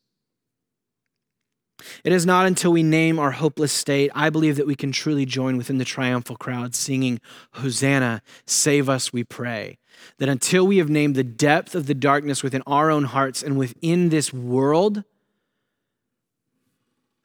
[2.03, 5.25] It is not until we name our hopeless state, I believe, that we can truly
[5.25, 7.19] join within the triumphal crowd singing,
[7.53, 9.77] Hosanna, save us, we pray.
[10.17, 13.57] That until we have named the depth of the darkness within our own hearts and
[13.57, 15.03] within this world,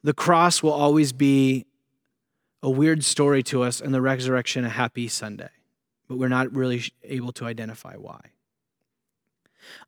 [0.02, 1.66] the cross will always be
[2.62, 5.50] a weird story to us and the resurrection a happy Sunday.
[6.09, 8.34] But we're not really able to identify why.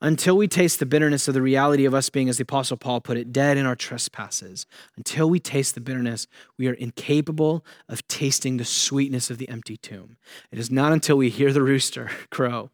[0.00, 3.00] Until we taste the bitterness of the reality of us being, as the Apostle Paul
[3.00, 4.66] put it, dead in our trespasses,
[4.96, 6.26] until we taste the bitterness,
[6.58, 10.16] we are incapable of tasting the sweetness of the empty tomb.
[10.50, 12.70] It is not until we hear the rooster crow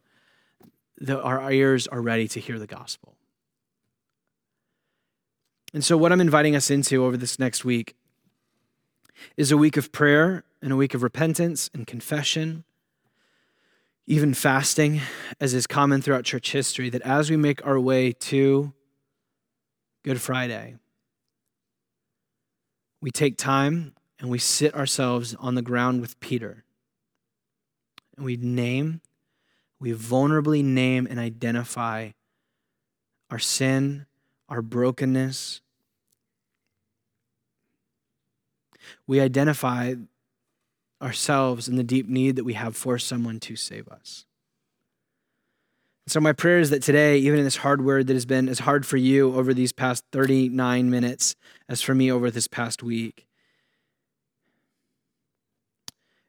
[0.99, 3.17] that our ears are ready to hear the gospel.
[5.75, 7.97] And so, what I'm inviting us into over this next week
[9.37, 12.65] is a week of prayer and a week of repentance and confession
[14.07, 15.01] even fasting,
[15.41, 18.73] as is common throughout church history, that as we make our way to
[20.03, 20.77] Good Friday,
[23.01, 26.65] we take time and we sit ourselves on the ground with Peter.
[28.17, 29.01] And we name,
[29.81, 32.11] we vulnerably name and identify
[33.31, 34.07] our sin,
[34.49, 35.61] our brokenness.
[39.07, 39.95] We identify
[41.03, 44.25] ourselves and the deep need that we have for someone to save us.
[46.07, 48.61] So, my prayer is that today, even in this hard word that has been as
[48.61, 51.37] hard for you over these past 39 minutes
[51.69, 53.27] as for me over this past week,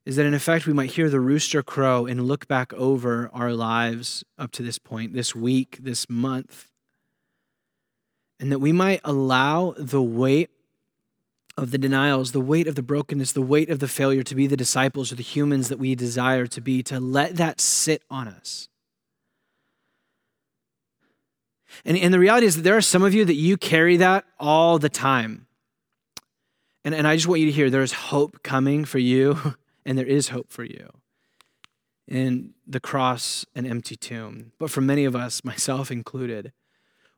[0.06, 3.54] is that in effect we might hear the rooster crow and look back over our
[3.54, 6.70] lives up to this point, this week, this month,
[8.40, 10.50] and that we might allow the weight
[11.58, 14.48] of the denials, the weight of the brokenness, the weight of the failure to be
[14.48, 18.28] the disciples or the humans that we desire to be, to let that sit on
[18.28, 18.70] us.
[21.86, 24.26] And, and the reality is that there are some of you that you carry that
[24.40, 25.48] all the time.
[26.84, 30.06] And, and I just want you to hear there's hope coming for you, and there
[30.06, 30.90] is hope for you
[32.08, 34.52] in the cross and empty tomb.
[34.60, 36.52] But for many of us, myself included,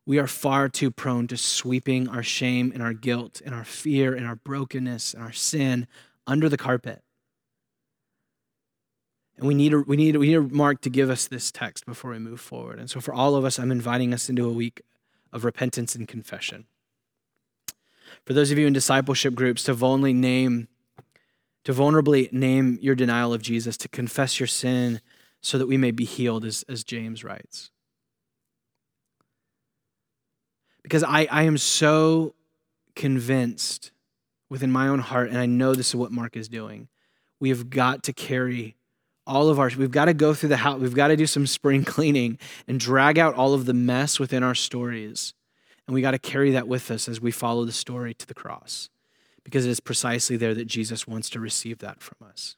[0.06, 4.14] we are far too prone to sweeping our shame and our guilt and our fear
[4.14, 5.88] and our brokenness and our sin
[6.28, 7.02] under the carpet.
[9.38, 11.86] And we need, a, we, need, we need a Mark to give us this text
[11.86, 12.80] before we move forward.
[12.80, 14.82] And so, for all of us, I'm inviting us into a week
[15.34, 16.68] of repentance and confession.
[18.26, 20.70] For those of you in discipleship groups, to vulnerably name,
[21.66, 25.02] to vulnerably name your denial of Jesus, to confess your sin
[25.42, 27.72] so that we may be healed, as, as James writes
[30.86, 32.36] because I, I am so
[32.96, 33.90] convinced
[34.52, 36.90] within my own heart, and I know this is what Mark is doing.
[37.40, 38.76] We have got to carry
[39.26, 41.48] all of our, we've got to go through the house, we've got to do some
[41.48, 45.34] spring cleaning and drag out all of the mess within our stories.
[45.88, 48.36] And we got to carry that with us as we follow the story to the
[48.36, 48.92] cross,
[49.44, 52.58] because it is precisely there that Jesus wants to receive that from us.